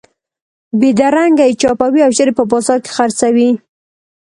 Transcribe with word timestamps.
بېدرنګه 0.79 1.45
یې 1.49 1.57
چاپوئ 1.61 2.01
او 2.05 2.11
ژر 2.17 2.29
یې 2.31 2.35
په 2.37 2.43
بازار 2.51 2.79
کې 2.83 2.91
خرڅوئ. 2.95 3.49